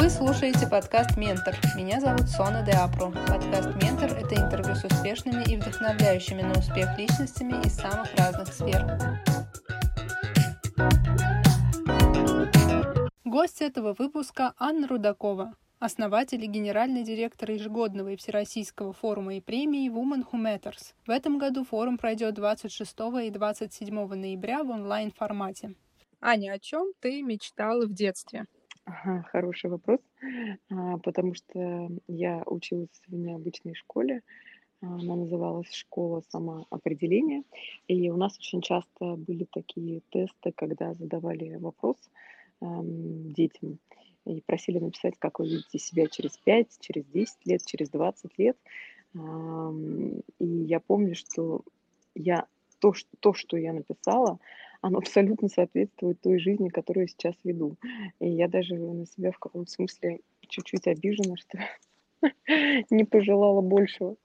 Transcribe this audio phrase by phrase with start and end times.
[0.00, 1.54] Вы слушаете подкаст «Ментор».
[1.76, 3.10] Меня зовут Сона де Апро.
[3.10, 8.98] Подкаст «Ментор»— это интервью с успешными и вдохновляющими на успех личностями из самых разных сфер.
[13.26, 19.90] Гость этого выпуска Анна Рудакова, основатель и генеральный директор ежегодного и всероссийского форума и премии
[19.90, 20.94] Women Who Matters.
[21.06, 22.90] В этом году форум пройдет 26
[23.26, 25.74] и 27 ноября в онлайн-формате.
[26.22, 28.46] Аня, о чем ты мечтала в детстве?
[28.84, 30.00] Хороший вопрос,
[30.70, 34.22] а, потому что я училась в необычной школе,
[34.80, 37.44] она называлась «Школа самоопределения»,
[37.86, 41.96] и у нас очень часто были такие тесты, когда задавали вопрос
[42.62, 43.78] эм, детям
[44.24, 48.56] и просили написать, как вы видите себя через 5, через 10 лет, через 20 лет.
[50.38, 51.62] И я помню, что
[52.14, 52.46] я
[52.80, 54.38] то, что, то, что я написала,
[54.80, 57.76] оно абсолютно соответствует той жизни, которую я сейчас веду.
[58.18, 61.58] И я даже на себя в каком-то смысле чуть-чуть обижена, что
[62.90, 64.16] не пожелала большего.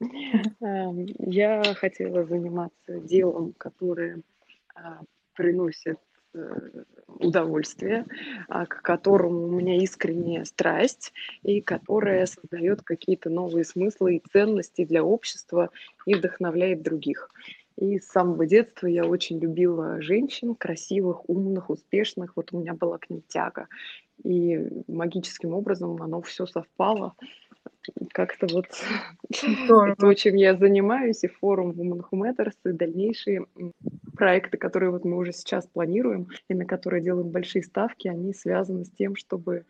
[1.18, 4.22] Я хотела заниматься делом, которое
[4.74, 5.00] а,
[5.34, 5.98] приносит
[6.34, 8.04] э, удовольствие,
[8.48, 14.84] а, к которому у меня искренняя страсть и которая создает какие-то новые смыслы и ценности
[14.84, 15.70] для общества
[16.06, 17.30] и вдохновляет других.
[17.76, 22.32] И с самого детства я очень любила женщин, красивых, умных, успешных.
[22.36, 23.68] Вот у меня была к ним тяга.
[24.24, 27.14] И магическим образом оно все совпало.
[28.12, 28.66] Как-то вот
[29.98, 33.46] то, чем я занимаюсь, и форум Women Who Matters, и дальнейшие
[34.16, 38.84] проекты, которые вот мы уже сейчас планируем, и на которые делаем большие ставки, они связаны
[38.84, 39.66] с тем, чтобы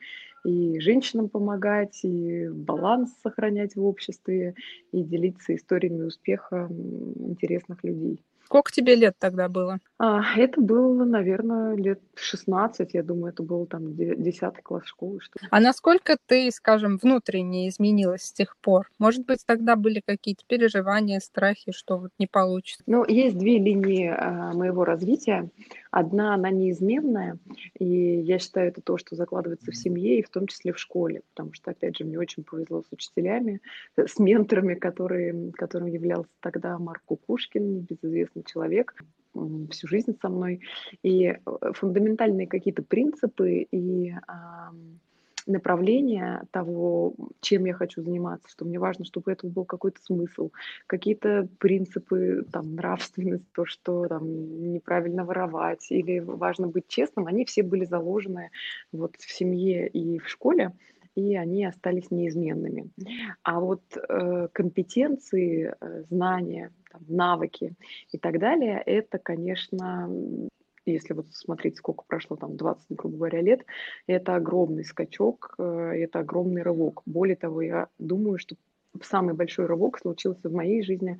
[0.46, 4.54] и женщинам помогать, и баланс сохранять в обществе,
[4.92, 8.20] и делиться историями успеха интересных людей.
[8.46, 9.80] Сколько тебе лет тогда было?
[9.98, 15.18] А, это было, наверное, лет 16, я думаю, это был там 10 класс школы.
[15.20, 18.88] Что а насколько ты, скажем, внутренне изменилась с тех пор?
[19.00, 22.84] Может быть, тогда были какие-то переживания, страхи, что вот не получится?
[22.86, 25.50] Ну, есть две линии а, моего развития.
[25.90, 27.38] Одна, она неизменная,
[27.78, 31.22] и я считаю, это то, что закладывается в семье и в том числе в школе,
[31.34, 33.60] потому что, опять же, мне очень повезло с учителями,
[33.96, 38.94] с менторами, которые, которым являлся тогда Марк Кукушкин, безызвестный человек,
[39.70, 40.60] всю жизнь со мной.
[41.02, 41.36] И э,
[41.74, 44.14] фундаментальные какие-то принципы и
[45.46, 50.50] направление того, чем я хочу заниматься, что мне важно, чтобы это был какой-то смысл,
[50.86, 57.62] какие-то принципы, там, нравственность, то, что там неправильно воровать или важно быть честным, они все
[57.62, 58.50] были заложены
[58.92, 60.72] вот в семье и в школе
[61.16, 62.90] и они остались неизменными.
[63.42, 67.74] А вот э, компетенции, э, знания, там, навыки
[68.12, 70.10] и так далее, это, конечно,
[70.92, 73.64] если вот смотреть, сколько прошло, там, 20, грубо говоря, лет,
[74.06, 77.02] это огромный скачок, э, это огромный рывок.
[77.06, 78.56] Более того, я думаю, что
[79.02, 81.18] самый большой рывок случился в моей жизни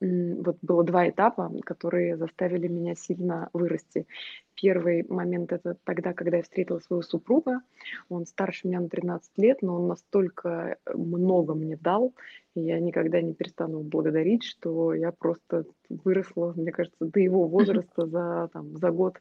[0.00, 4.06] вот было два этапа, которые заставили меня сильно вырасти.
[4.54, 7.60] Первый момент это тогда, когда я встретила своего супруга.
[8.08, 12.14] Он старше меня на 13 лет, но он настолько много мне дал,
[12.54, 18.48] я никогда не перестану благодарить, что я просто выросла, мне кажется, до его возраста за,
[18.52, 19.18] там, за год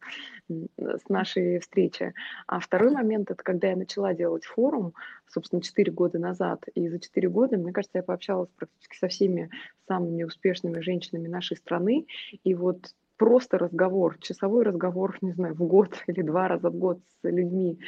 [0.49, 2.13] с нашей встречи.
[2.47, 4.93] А второй момент это когда я начала делать форум,
[5.27, 6.63] собственно, 4 года назад.
[6.75, 9.49] И за 4 года, мне кажется, я пообщалась практически со всеми
[9.87, 12.05] самыми успешными женщинами нашей страны.
[12.43, 16.99] И вот просто разговор, часовой разговор, не знаю, в год или два раза в год
[17.21, 17.79] с людьми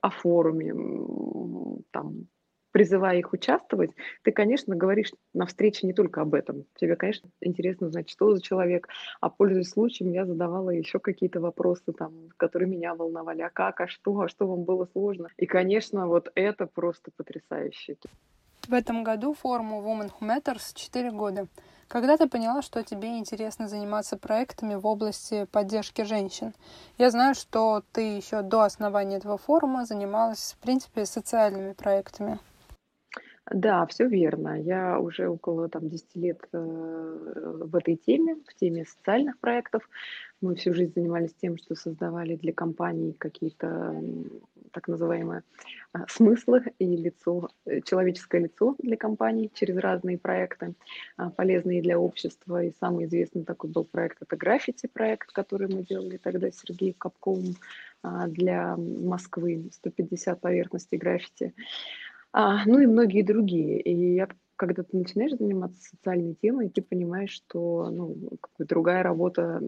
[0.00, 0.74] о форуме,
[1.90, 2.26] там,
[2.74, 3.92] призывая их участвовать,
[4.24, 6.64] ты, конечно, говоришь на встрече не только об этом.
[6.74, 8.88] Тебе, конечно, интересно знать, что за человек.
[9.20, 13.42] А пользуясь случаем, я задавала еще какие-то вопросы, там, которые меня волновали.
[13.42, 15.28] А как, а что, а что вам было сложно?
[15.36, 17.96] И, конечно, вот это просто потрясающе.
[18.66, 21.46] В этом году форуму Women Who Matters 4 года.
[21.86, 26.52] Когда ты поняла, что тебе интересно заниматься проектами в области поддержки женщин?
[26.98, 32.40] Я знаю, что ты еще до основания этого форума занималась, в принципе, социальными проектами.
[33.50, 34.60] Да, все верно.
[34.60, 39.88] Я уже около там, 10 лет э, в этой теме, в теме социальных проектов.
[40.40, 44.02] Мы всю жизнь занимались тем, что создавали для компаний какие-то
[44.72, 45.42] так называемые
[45.92, 50.74] а, смыслы и лицо, э, человеческое лицо для компаний через разные проекты,
[51.16, 52.64] а, полезные для общества.
[52.64, 56.94] И самый известный такой был проект, это граффити проект, который мы делали тогда с Сергеем
[56.94, 57.54] Капковым
[58.02, 61.54] а, для Москвы, 150 поверхностей граффити.
[62.34, 63.80] А, ну и многие другие.
[63.80, 68.16] И я, когда ты начинаешь заниматься социальной темой, ты понимаешь, что ну,
[68.58, 69.62] другая работа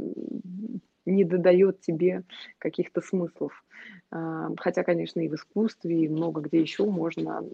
[1.04, 2.24] не додает тебе
[2.58, 3.64] каких-то смыслов.
[4.10, 7.44] А, хотя, конечно, и в искусстве, и много где еще можно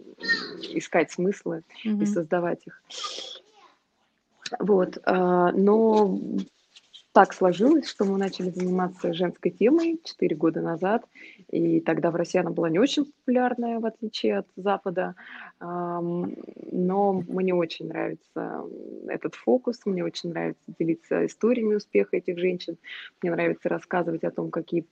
[0.73, 2.03] искать смыслы mm-hmm.
[2.03, 2.82] и создавать их.
[4.61, 6.19] Вот, а, но
[7.12, 11.05] так сложилось, что мы начали заниматься женской темой 4 года назад,
[11.50, 15.14] и тогда в России она была не очень популярная, в отличие от Запада,
[15.61, 18.64] но мне очень нравится
[19.09, 22.79] этот фокус, мне очень нравится делиться историями успеха этих женщин,
[23.20, 24.87] мне нравится рассказывать о том, какие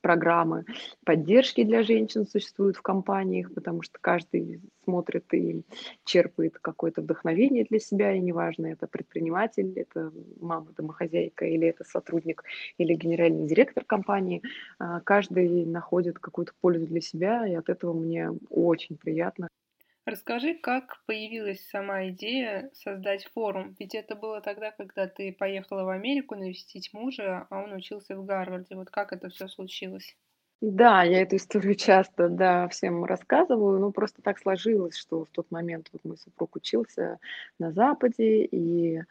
[0.00, 0.64] программы
[1.04, 5.62] поддержки для женщин существуют в компаниях, потому что каждый смотрит и
[6.04, 12.44] черпает какое-то вдохновение для себя, и неважно, это предприниматель, это мама-домохозяйка, или это сотрудник,
[12.78, 14.42] или генеральный директор компании,
[14.78, 19.48] а, каждый находит какую-то пользу для себя, и от этого мне очень приятно.
[20.10, 23.76] Расскажи, как появилась сама идея создать форум?
[23.78, 28.24] Ведь это было тогда, когда ты поехала в Америку навестить мужа, а он учился в
[28.24, 28.74] Гарварде.
[28.74, 30.16] Вот как это все случилось?
[30.60, 33.78] Да, я эту историю часто, да, всем рассказываю.
[33.78, 37.20] Ну, просто так сложилось, что в тот момент вот мой супруг учился
[37.60, 39.02] на Западе, и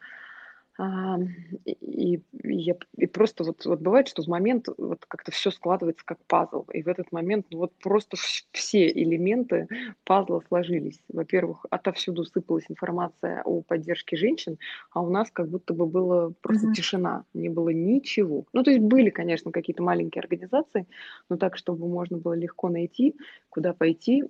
[1.64, 6.04] и, и, я, и просто вот, вот бывает, что в момент вот как-то все складывается
[6.04, 6.64] как пазл.
[6.72, 8.16] И в этот момент ну, вот просто
[8.52, 9.68] все элементы
[10.04, 11.00] пазла сложились.
[11.08, 14.58] Во-первых, отовсюду сыпалась информация о поддержке женщин,
[14.92, 16.74] а у нас как будто бы была просто mm-hmm.
[16.74, 18.46] тишина, не было ничего.
[18.52, 20.86] Ну, то есть были, конечно, какие-то маленькие организации,
[21.28, 23.16] но так, чтобы можно было легко найти,
[23.48, 24.24] куда пойти,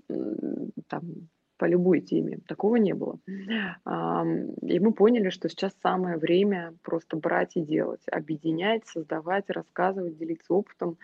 [0.88, 1.28] там
[1.60, 2.38] по теме.
[2.48, 3.18] Такого не было.
[3.26, 10.54] И мы поняли, что сейчас самое время просто брать и делать, объединять, создавать, рассказывать, делиться
[10.54, 10.96] опытом.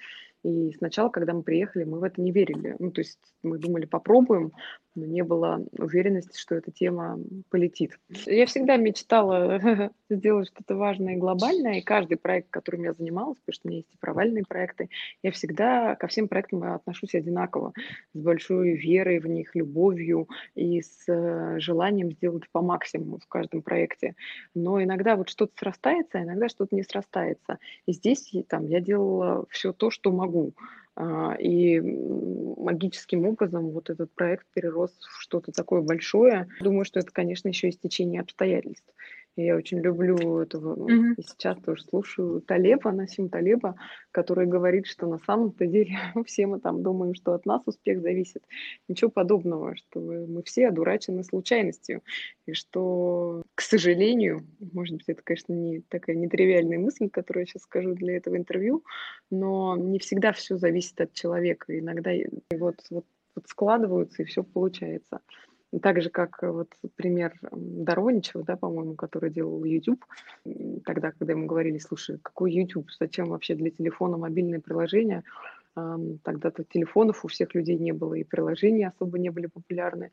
[0.45, 2.77] И сначала, когда мы приехали, мы в это не верили.
[2.79, 4.53] Ну, то есть мы думали, попробуем,
[4.95, 7.19] но не было уверенности, что эта тема
[7.51, 7.99] полетит.
[8.27, 13.55] Я всегда мечтала сделать что-то важное и глобальное, и каждый проект, которым я занималась, потому
[13.55, 14.89] что у меня есть и провальные проекты,
[15.23, 17.73] я всегда ко всем проектам отношусь одинаково,
[18.15, 23.63] с большой верой в них, любовью и с э, желанием сделать по максимуму в каждом
[23.63, 24.15] проекте.
[24.55, 27.59] Но иногда вот что-то срастается, а иногда что-то не срастается.
[27.87, 30.26] И здесь там, я делала все то, что могу.
[30.99, 36.49] А, и магическим образом вот этот проект перерос в что-то такое большое.
[36.61, 38.89] Думаю, что это, конечно, еще и стечение обстоятельств.
[39.37, 40.75] Я очень люблю этого.
[40.75, 41.15] Mm-hmm.
[41.19, 43.77] И сейчас тоже слушаю Талеба, Насим Талеба,
[44.11, 48.43] который говорит, что на самом-то деле все мы там думаем, что от нас успех зависит.
[48.89, 52.03] Ничего подобного, что мы все одурачены случайностью.
[52.47, 57.63] И что, к сожалению, может быть, это, конечно, не такая нетривиальная мысль, которую я сейчас
[57.63, 58.85] скажу для этого интервью,
[59.31, 61.79] но не всегда все зависит от человека.
[61.79, 62.11] Иногда
[62.55, 63.05] вот, вот,
[63.35, 65.21] вот складываются, и все получается.
[65.83, 70.05] Так же, как э, вот пример Дороничева, да, по-моему, который делал YouTube,
[70.85, 75.23] тогда, когда ему говорили, слушай, какой YouTube, зачем вообще для телефона мобильное приложение,
[75.75, 80.11] тогда-то телефонов у всех людей не было, и приложения особо не были популярны.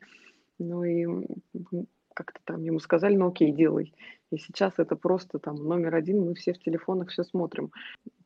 [0.58, 1.06] Ну и
[2.14, 3.92] как-то там ему сказали, ну окей, делай.
[4.30, 7.70] И сейчас это просто там номер один, мы все в телефонах все смотрим.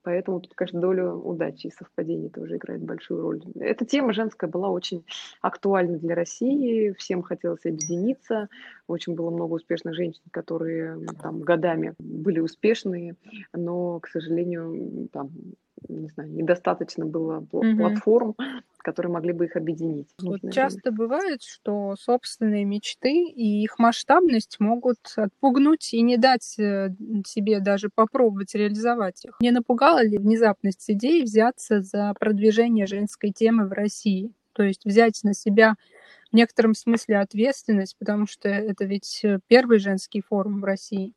[0.03, 3.43] Поэтому тут, конечно, доля удачи и совпадений тоже играет большую роль.
[3.57, 5.05] Эта тема женская была очень
[5.43, 8.49] актуальна для России, всем хотелось объединиться,
[8.87, 13.17] очень было много успешных женщин, которые там годами были успешные,
[13.53, 15.31] но, к сожалению, там
[15.89, 17.77] не знаю, недостаточно было mm-hmm.
[17.77, 18.35] платформ,
[18.79, 20.09] которые могли бы их объединить.
[20.21, 26.95] Вот часто бывает, что собственные мечты и их масштабность могут отпугнуть и не дать э,
[27.27, 29.37] себе даже попробовать реализовать их.
[29.41, 34.33] Не напугала ли внезапность идеи взяться за продвижение женской темы в России?
[34.53, 35.75] То есть взять на себя
[36.33, 41.15] в некотором смысле ответственность, потому что это ведь э, первый женский форум в России.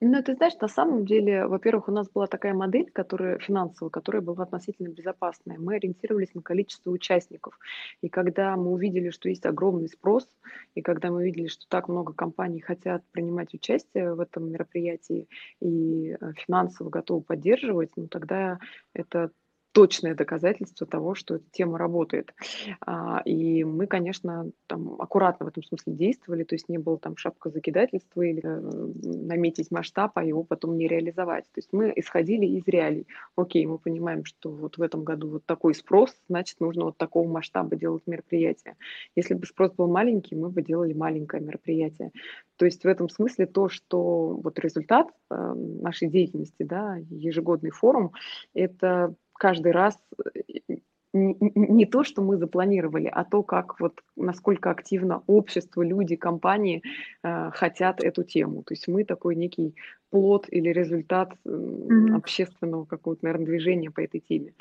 [0.00, 4.22] Ну, ты знаешь, на самом деле, во-первых, у нас была такая модель, которая финансовая, которая
[4.22, 5.58] была относительно безопасная.
[5.58, 7.58] Мы ориентировались на количество участников.
[8.00, 10.28] И когда мы увидели, что есть огромный спрос,
[10.76, 15.28] и когда мы увидели, что так много компаний хотят принимать участие в этом мероприятии
[15.60, 18.60] и э, финансово готовы поддерживать, ну тогда
[18.94, 19.32] это
[19.72, 22.34] точное доказательство того, что эта тема работает.
[22.80, 27.16] А, и мы, конечно, там аккуратно в этом смысле действовали, то есть не было там
[27.16, 31.44] шапка закидательства или э, наметить масштаб, а его потом не реализовать.
[31.52, 33.06] То есть мы исходили из реалий.
[33.36, 37.28] Окей, мы понимаем, что вот в этом году вот такой спрос, значит, нужно вот такого
[37.28, 38.76] масштаба делать мероприятие.
[39.16, 42.12] Если бы спрос был маленький, мы бы делали маленькое мероприятие.
[42.56, 48.12] То есть в этом смысле то, что вот результат э, нашей деятельности, да, ежегодный форум,
[48.54, 49.98] это каждый раз
[50.34, 50.76] э,
[51.14, 56.82] не, не то, что мы запланировали, а то, как вот насколько активно общество, люди, компании
[57.22, 58.62] э, хотят эту тему.
[58.62, 59.74] То есть мы такой некий
[60.10, 62.14] плод или результат э, mm-hmm.
[62.14, 64.52] общественного какого-то, наверное, движения по этой теме.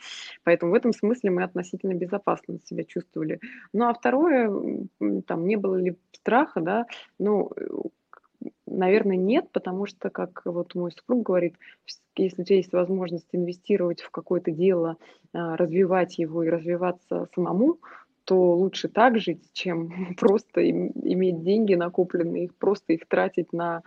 [0.43, 3.39] Поэтому в этом смысле мы относительно безопасно себя чувствовали.
[3.73, 4.49] Ну а второе,
[5.25, 6.85] там не было ли страха, да,
[7.19, 7.51] ну
[8.77, 11.55] Наверное, нет, потому что, как вот мой супруг говорит,
[12.15, 14.97] если у тебя есть возможность инвестировать в какое-то дело,
[15.33, 17.79] а, развивать его и развиваться самому,
[18.23, 23.81] то лучше так жить, чем просто иметь деньги накопленные, их просто их тратить на,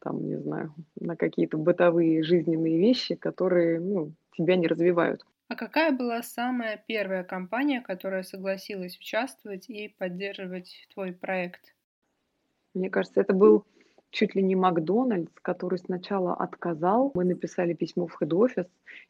[0.00, 5.24] там, не знаю, на какие-то бытовые жизненные вещи, которые ну, тебя не развивают.
[5.48, 11.74] А какая была самая первая компания, которая согласилась участвовать и поддерживать твой проект?
[12.74, 13.64] Мне кажется, это был
[14.16, 17.12] чуть ли не Макдональдс, который сначала отказал.
[17.14, 18.64] Мы написали письмо в хед-офис,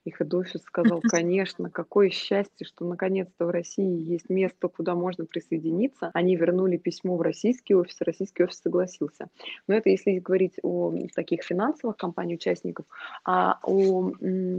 [0.05, 6.11] и хед-офис сказал, конечно, какое счастье, что наконец-то в России есть место, куда можно присоединиться.
[6.13, 9.29] Они вернули письмо в российский офис, российский офис согласился.
[9.69, 12.87] Но это если говорить о таких финансовых компаний-участников,
[13.25, 14.11] а о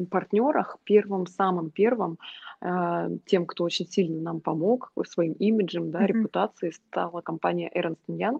[0.10, 2.20] партнерах, первым, самым первым,
[2.62, 6.08] а, тем, кто очень сильно нам помог своим имиджем, да, mm-hmm.
[6.08, 8.40] репутацией, стала компания Ernst Young.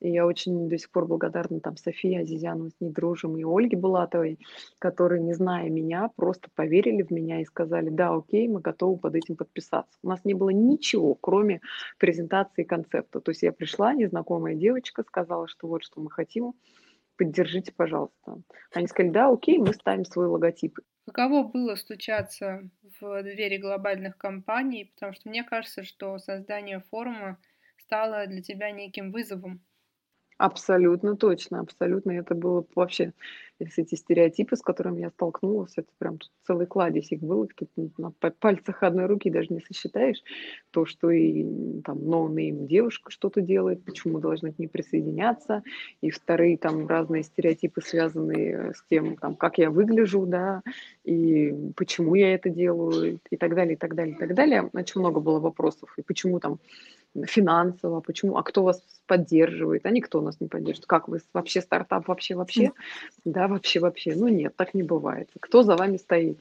[0.00, 3.76] И я очень до сих пор благодарна там Софии Азизяну, с ней дружим, и Ольге
[3.76, 4.38] Булатовой,
[4.78, 9.14] которые, не зная меня, просто поверили в меня и сказали, да, окей, мы готовы под
[9.14, 9.98] этим подписаться.
[10.02, 11.60] У нас не было ничего, кроме
[11.98, 13.20] презентации концепта.
[13.20, 16.54] То есть я пришла, незнакомая девочка, сказала, что вот что мы хотим,
[17.16, 18.42] поддержите, пожалуйста.
[18.74, 20.78] Они сказали, да, окей, мы ставим свой логотип.
[21.06, 22.68] Каково было стучаться
[23.00, 24.92] в двери глобальных компаний?
[24.94, 27.38] Потому что мне кажется, что создание форума
[27.78, 29.62] стало для тебя неким вызовом.
[30.40, 32.10] Абсолютно точно, абсолютно.
[32.12, 33.12] Это было вообще,
[33.58, 37.70] если эти стереотипы, с которыми я столкнулась, это прям тут целый кладезь их было, тут
[37.98, 40.22] на пальцах одной руки даже не сосчитаешь.
[40.70, 45.62] То, что и там no-name девушка что-то делает, почему должны к ней присоединяться,
[46.00, 50.62] и вторые там разные стереотипы, связанные с тем, там, как я выгляжу, да,
[51.04, 54.68] и почему я это делаю, и так далее, и так далее, и так далее.
[54.72, 56.58] Очень много было вопросов, и почему там
[57.24, 60.86] финансово, почему, а кто вас поддерживает, а никто нас не поддерживает.
[60.86, 62.72] Как вы вообще стартап, вообще, вообще?
[63.24, 64.14] Да, вообще, вообще.
[64.14, 65.28] Ну нет, так не бывает.
[65.40, 66.38] Кто за вами стоит?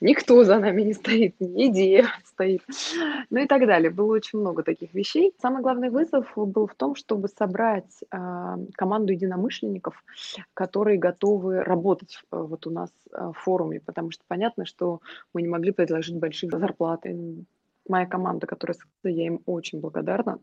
[0.00, 2.62] Никто за нами не стоит, идея стоит.
[3.30, 3.90] Ну и так далее.
[3.90, 5.34] Было очень много таких вещей.
[5.40, 10.02] Самый главный вызов был в том, чтобы собрать э, команду единомышленников,
[10.54, 15.00] которые готовы работать э, вот у нас э, в форуме, потому что понятно, что
[15.32, 17.44] мы не могли предложить большие зарплаты,
[17.88, 20.38] моя команда, которая я им очень благодарна.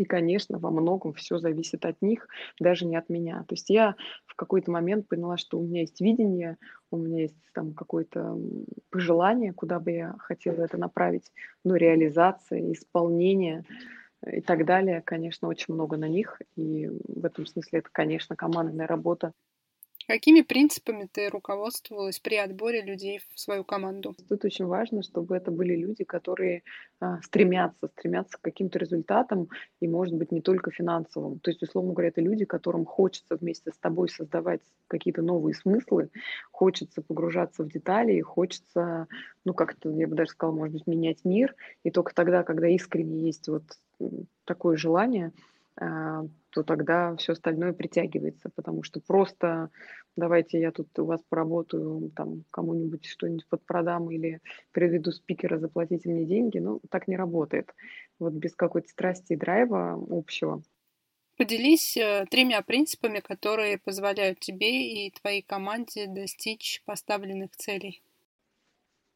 [0.00, 2.26] И, конечно, во многом все зависит от них,
[2.58, 3.44] даже не от меня.
[3.46, 6.56] То есть я в какой-то момент поняла, что у меня есть видение,
[6.90, 8.38] у меня есть там какое-то
[8.88, 11.30] пожелание, куда бы я хотела это направить,
[11.66, 13.64] но реализация, исполнение
[14.26, 16.40] и так далее, конечно, очень много на них.
[16.56, 19.34] И в этом смысле это, конечно, командная работа.
[20.10, 24.16] Какими принципами ты руководствовалась при отборе людей в свою команду?
[24.28, 26.64] Тут очень важно, чтобы это были люди, которые
[26.98, 29.48] а, стремятся, стремятся к каким-то результатам
[29.78, 31.38] и, может быть, не только финансовым.
[31.38, 36.10] То есть, условно говоря, это люди, которым хочется вместе с тобой создавать какие-то новые смыслы,
[36.50, 39.06] хочется погружаться в детали, и хочется,
[39.44, 41.54] ну, как-то, я бы даже сказала, может быть, менять мир.
[41.84, 43.62] И только тогда, когда искренне есть вот
[44.44, 45.30] такое желание,
[45.76, 49.70] а, то тогда все остальное притягивается, потому что просто
[50.16, 54.40] давайте я тут у вас поработаю, там кому-нибудь что-нибудь подпродам или
[54.72, 57.74] приведу спикера, заплатите мне деньги, ну, так не работает.
[58.18, 60.62] Вот без какой-то страсти и драйва общего.
[61.38, 68.02] Поделись э, тремя принципами, которые позволяют тебе и твоей команде достичь поставленных целей.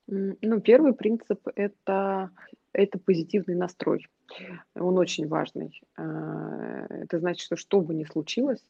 [0.07, 2.31] Ну, первый принцип это,
[2.73, 4.07] это позитивный настрой.
[4.75, 5.81] Он очень важный.
[5.97, 8.65] А, это значит, что что бы ни случилось,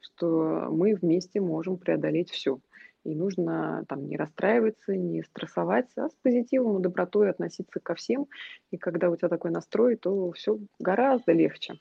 [0.00, 2.60] что мы вместе можем преодолеть все.
[3.04, 8.26] И нужно там не расстраиваться, не стрессовать, а с позитивом и добротой относиться ко всем.
[8.70, 11.80] И когда у тебя такой настрой, то все гораздо легче.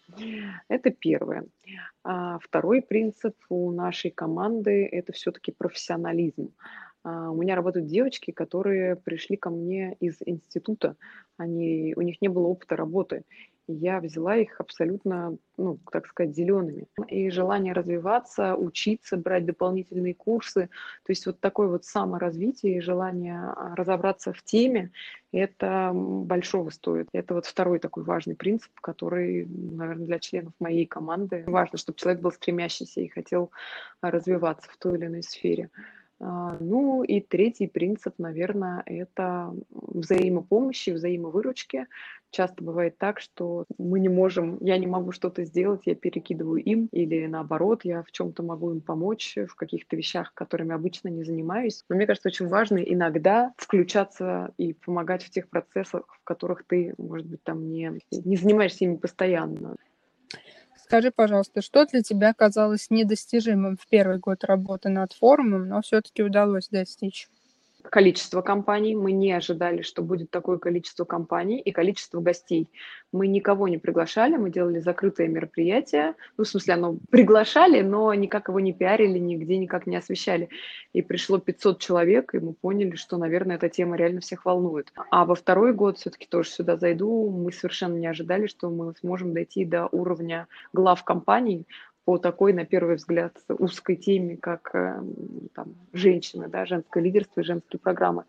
[0.69, 1.45] Это первое.
[2.03, 6.53] А второй принцип у нашей команды– это все-таки профессионализм.
[6.53, 10.95] А, у меня работают девочки, которые пришли ко мне из института.
[11.37, 13.23] Они, у них не было опыта работы.
[13.69, 16.87] Я взяла их абсолютно, ну, так сказать, зелеными.
[17.09, 20.69] И желание развиваться, учиться, брать дополнительные курсы.
[21.03, 24.91] То есть вот такое вот саморазвитие и желание а, разобраться в теме,
[25.33, 27.09] это большого стоит.
[27.11, 32.21] Это вот второй такой важный принцип, который, наверное, для членов моей команды важно, чтобы человек
[32.21, 33.51] был стремящийся и хотел
[34.01, 35.69] развиваться в той или иной сфере.
[36.19, 41.85] А, ну и третий принцип, наверное, это взаимопомощи, взаимовыручки.
[42.31, 46.89] Часто бывает так, что мы не можем, я не могу что-то сделать, я перекидываю им,
[46.91, 51.85] или наоборот, я в чем-то могу им помочь, в каких-то вещах, которыми обычно не занимаюсь.
[51.87, 56.95] Но мне кажется, очень важно иногда включаться и помогать в тех процессах, в которых ты,
[56.97, 59.75] может быть, там не, не занимаешься ими постоянно.
[60.89, 66.23] Скажи, пожалуйста, что для тебя казалось недостижимым в первый год работы над форумом, но все-таки
[66.23, 67.27] удалось достичь?
[67.89, 68.95] Количество компаний.
[68.95, 72.69] Мы не ожидали, что будет такое количество компаний и количество гостей.
[73.11, 76.15] Мы никого не приглашали, мы делали закрытое мероприятие.
[76.37, 80.49] Ну, в смысле, оно приглашали, но никак его не пиарили, нигде никак не освещали.
[80.93, 84.91] И пришло 500 человек, и мы поняли, что, наверное, эта тема реально всех волнует.
[85.09, 87.29] А во второй год все-таки тоже сюда зайду.
[87.29, 91.65] Мы совершенно не ожидали, что мы сможем дойти до уровня глав компаний
[92.07, 95.03] по такой, на первый взгляд, узкой теме, как э,
[95.53, 98.23] там, женщины, да, женское лидерство и женские программы.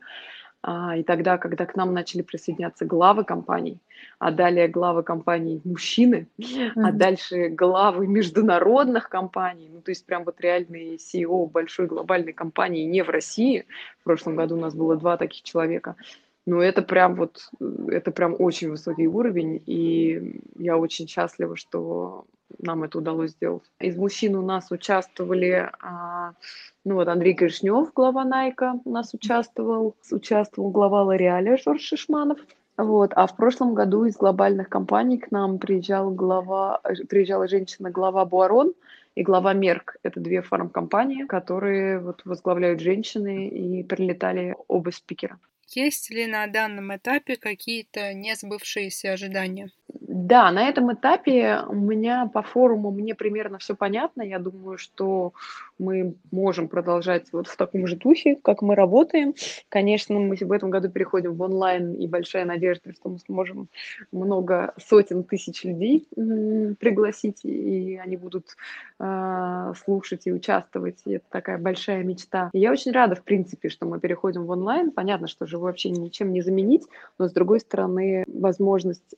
[0.63, 3.79] А, и тогда, когда к нам начали присоединяться главы компаний,
[4.19, 6.73] а далее главы компаний мужчины, mm-hmm.
[6.75, 12.83] а дальше главы международных компаний, ну то есть прям вот реальные CEO большой глобальной компании
[12.83, 13.65] не в России,
[14.01, 15.95] в прошлом году у нас было два таких человека,
[16.47, 17.49] ну, это прям вот,
[17.89, 22.25] это прям очень высокий уровень, и я очень счастлива, что
[22.59, 23.65] нам это удалось сделать.
[23.81, 26.33] Из мужчин у нас участвовали, а,
[26.85, 32.39] ну вот Андрей Гришнев, глава Найка у нас участвовал, участвовал глава Лореаля Жорж Шишманов,
[32.79, 33.13] вот.
[33.17, 38.73] А в прошлом году из глобальных компаний к нам приезжал глава, приезжала женщина-глава Буарон
[39.17, 39.97] и глава Мерк.
[40.05, 45.41] Это две фармкомпании, которые вот возглавляют женщины, и прилетали оба спикера.
[45.67, 49.71] Есть ли на данном этапе какие-то несбывшиеся ожидания?
[50.11, 54.23] Да, на этом этапе у меня по форуму мне примерно все понятно.
[54.23, 55.35] Я думаю, что
[55.79, 59.35] мы можем продолжать вот в таком же духе, как мы работаем.
[59.69, 63.69] Конечно, мы в этом году переходим в онлайн, и большая надежда, что мы сможем
[64.13, 66.07] много сотен тысяч людей
[66.79, 68.57] пригласить, и они будут
[68.99, 71.01] э, слушать и участвовать.
[71.07, 72.51] И это такая большая мечта.
[72.53, 74.91] И я очень рада, в принципе, что мы переходим в онлайн.
[74.91, 76.87] Понятно, что живое общение ничем не заменить,
[77.19, 79.17] но, с другой стороны, возможность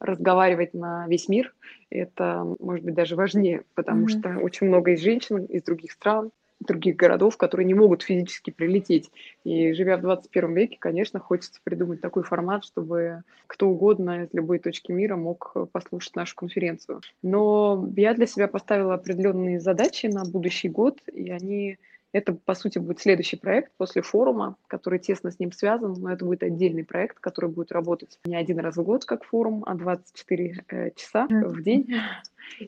[0.00, 1.54] разговаривать на весь мир,
[1.98, 4.18] это, может быть, даже важнее, потому mm-hmm.
[4.18, 6.30] что очень много из женщин из других стран,
[6.60, 9.10] других городов, которые не могут физически прилететь.
[9.44, 14.58] И живя в 21 веке, конечно, хочется придумать такой формат, чтобы кто угодно из любой
[14.58, 17.00] точки мира мог послушать нашу конференцию.
[17.22, 21.78] Но я для себя поставила определенные задачи на будущий год, и они
[22.14, 26.24] это, по сути, будет следующий проект после форума, который тесно с ним связан, но это
[26.24, 30.64] будет отдельный проект, который будет работать не один раз в год, как форум, а 24
[30.68, 31.92] э, часа в день.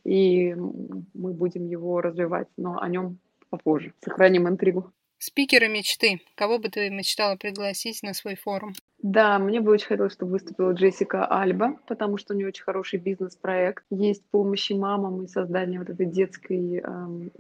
[0.02, 3.92] И мы будем его развивать, но о нем попозже.
[4.04, 4.92] Сохраним интригу.
[5.18, 6.20] Спикеры мечты.
[6.34, 8.72] Кого бы ты мечтала пригласить на свой форум?
[9.02, 12.98] Да, мне бы очень хотелось, чтобы выступила Джессика Альба, потому что у нее очень хороший
[12.98, 13.84] бизнес-проект.
[13.90, 17.30] Есть помощи мамам и создание вот этой детской эм,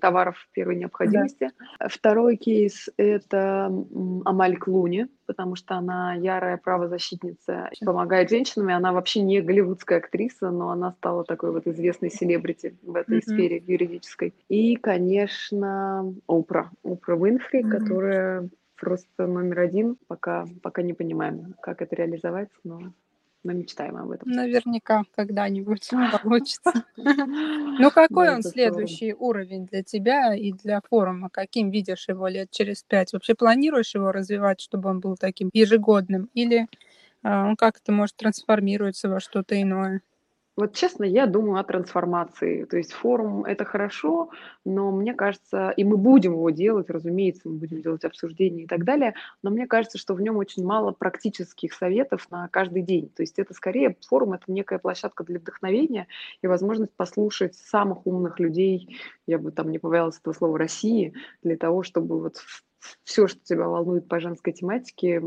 [0.00, 1.50] товаров первой необходимости.
[1.78, 1.88] Да.
[1.88, 3.72] Второй кейс– это
[4.24, 10.50] Амаль Клуни, потому что она ярая правозащитница, помогает женщинам, и она вообще не голливудская актриса,
[10.50, 13.22] но она стала такой вот известной селебрити в этой mm-hmm.
[13.22, 14.34] сфере юридической.
[14.48, 17.70] И, конечно, Опра, Опра Уинфри, mm-hmm.
[17.70, 22.92] которая просто номер один, пока, пока не понимаем, как это реализовать, но
[23.46, 24.28] мы мечтаем об этом.
[24.28, 25.90] Наверняка когда-нибудь
[26.22, 26.84] получится.
[26.96, 31.30] Ну, какой он следующий уровень для тебя и для форума?
[31.30, 33.12] Каким видишь его лет через пять?
[33.12, 36.28] Вообще планируешь его развивать, чтобы он был таким ежегодным?
[36.34, 36.66] Или
[37.22, 40.02] а, он как-то может трансформируется во что-то иное?
[40.56, 42.64] Вот честно, я думаю о трансформации.
[42.64, 44.30] То есть форум– это хорошо,
[44.64, 48.84] но мне кажется, и мы будем его делать, разумеется, мы будем делать обсуждения и так
[48.84, 53.10] далее, но мне кажется, что в нем очень мало практических советов на каждый день.
[53.10, 56.06] То есть это скорее форум– это некая площадка для вдохновения
[56.40, 61.58] и возможность послушать самых умных людей, я бы там не побоялась этого слова, России, для
[61.58, 62.36] того, чтобы вот
[63.04, 65.20] все, что тебя волнует по женской тематике,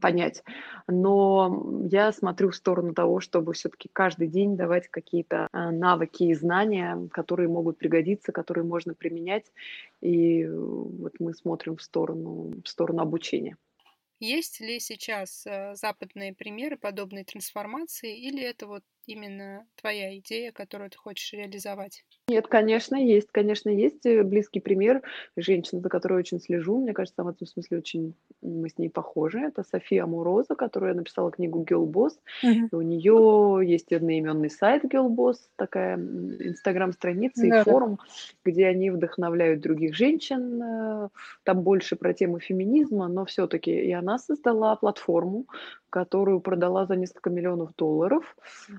[0.00, 0.42] понять.
[0.86, 6.34] Но я смотрю в сторону того, чтобы все-таки каждый день давать какие-то а, навыки и
[6.34, 9.46] знания, которые могут пригодиться, которые можно применять.
[10.00, 13.56] И вот мы смотрим в сторону, в сторону обучения.
[14.22, 20.90] Есть ли сейчас э, западные примеры подобной трансформации, или это вот именно твоя идея, которую
[20.90, 22.04] ты хочешь реализовать?
[22.28, 23.28] Нет, конечно, есть.
[23.32, 25.02] Конечно, есть э, близкий пример
[25.36, 26.80] женщины, за которой очень слежу.
[26.80, 29.40] Мне кажется, в этом смысле очень мы с ней похожи.
[29.40, 32.12] Это София Муроза, которая написала книгу Girl Boss.
[32.42, 37.98] И у нее есть одноименный сайт Girl Boss, такая инстаграм-страница и форум,
[38.44, 40.62] где они вдохновляют других женщин.
[40.62, 41.08] Э,
[41.42, 45.46] там больше про тему феминизма, но все-таки и она создала платформу,
[45.90, 48.36] которую продала за несколько миллионов долларов.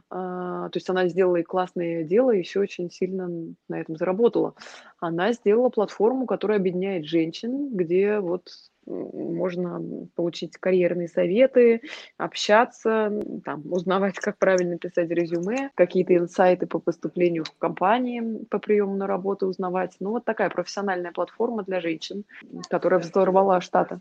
[0.10, 3.30] А, то есть она сделала и классное дело, еще очень сильно
[3.70, 4.56] на этом заработала.
[5.00, 8.50] Она сделала платформу, которая объединяет женщин, где вот
[8.86, 11.82] можно получить карьерные советы,
[12.18, 13.12] общаться,
[13.46, 19.08] там, узнавать, как правильно писать резюме, какие-то инсайты по поступлению в компании, по приему на
[19.08, 19.96] работу узнавать.
[20.00, 22.26] Ну, вот такая профессиональная платформа для женщин,
[22.70, 24.00] которая взорвала Штаты.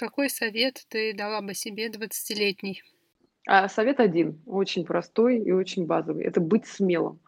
[0.00, 2.82] Какой совет ты дала бы себе 20-летней?
[3.46, 6.24] А совет один, очень простой и очень базовый.
[6.24, 7.20] Это быть смелым.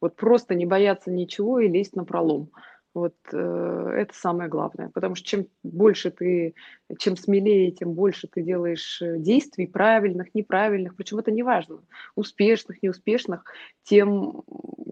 [0.00, 2.50] Вот просто не бояться ничего и лезть на пролом.
[2.96, 6.54] Вот э, это самое главное, потому что чем больше ты,
[6.98, 11.80] чем смелее, тем больше ты делаешь э, действий правильных, неправильных, причем это не важно,
[12.14, 13.44] успешных, неуспешных,
[13.82, 14.44] тем,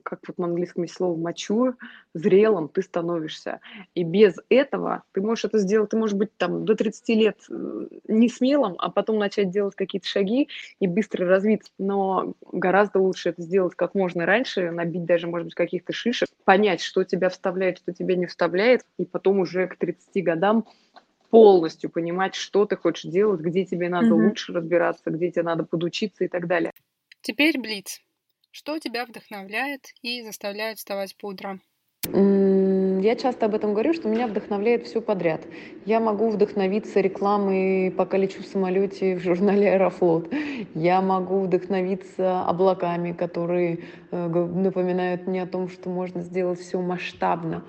[0.03, 1.77] как вот на английском есть слово mature,
[2.13, 3.61] зрелым ты становишься.
[3.95, 7.87] И без этого ты можешь это сделать, ты можешь быть там до 30 лет э,
[8.07, 11.73] не смелым, а потом начать делать какие-то шаги и быстро развиться.
[11.79, 16.83] Но гораздо лучше это сделать как можно раньше, набить даже, может быть, каких-то шишек, понять,
[16.83, 20.67] что тебя вставляет, что тебя не вставляет, и потом уже к 30 годам
[21.31, 24.29] полностью понимать, что ты хочешь делать, где тебе надо mm-hmm.
[24.29, 26.73] лучше разбираться, где тебе надо подучиться и так далее.
[27.23, 28.01] Теперь Блиц.
[28.51, 31.61] Что тебя вдохновляет и заставляет вставать по утрам?
[33.05, 35.43] Я часто об этом говорю, что меня вдохновляет все подряд.
[35.85, 40.33] Я могу вдохновиться рекламой, пока лечу в самолете в журнале «Аэрофлот».
[40.75, 47.63] Я могу вдохновиться облаками, которые э, напоминают мне о том, что можно сделать все масштабно,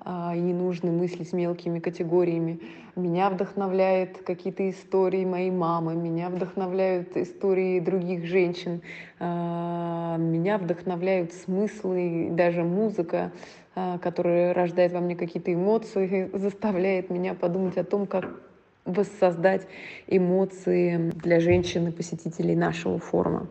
[0.00, 2.58] а, и не нужно мыслить мелкими категориями.
[2.96, 8.82] Меня вдохновляют какие-то истории моей мамы, меня вдохновляют истории других женщин,
[9.20, 13.30] а, меня вдохновляют смыслы, даже музыка.
[13.76, 18.28] А, который рождает во мне какие-то эмоции, заставляет меня подумать о том, как
[18.84, 19.68] воссоздать
[20.08, 23.48] эмоции для женщин и посетителей нашего форума.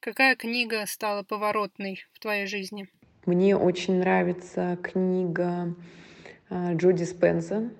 [0.00, 2.88] Какая книга стала поворотной в твоей жизни?
[3.24, 5.74] Мне очень нравится книга
[6.48, 7.70] а, Джоди Спенса,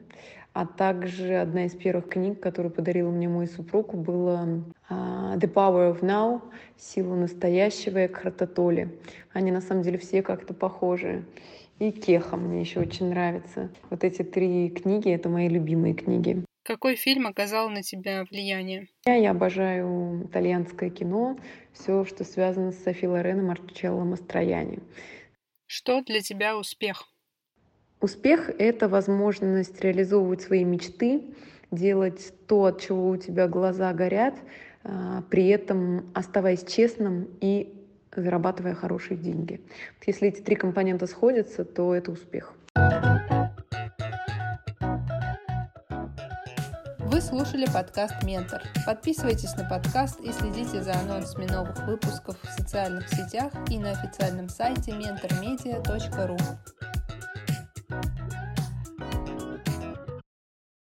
[0.52, 4.48] а также одна из первых книг, которую подарил мне мой супруг, была
[4.88, 6.42] The Power of Now,
[6.78, 8.98] «Сила настоящего» и Кхартатоли.
[9.32, 11.24] Они на самом деле все как-то похожи.
[11.78, 13.70] И Кеха мне еще очень нравится.
[13.90, 16.42] Вот эти три книги— это мои любимые книги.
[16.64, 18.88] Какой фильм оказал на тебя влияние?
[19.04, 21.38] Я, я обожаю итальянское кино,
[21.72, 24.80] все, что связано с Софи Лорен и Марчелло Мастрояни.
[25.66, 27.04] Что для тебя успех?
[28.00, 31.22] Успех— это возможность реализовывать свои мечты,
[31.70, 34.34] делать то, от чего у тебя глаза горят,
[34.82, 37.75] а, при этом оставаясь честным и
[38.22, 39.60] зарабатывая хорошие деньги.
[40.06, 42.52] Если эти три компонента сходятся, то это успех.
[46.98, 48.62] Вы слушали подкаст «Ментор».
[48.84, 54.48] Подписывайтесь на подкаст и следите за анонсами новых выпусков в социальных сетях и на официальном
[54.48, 56.36] сайте mentormedia.ru.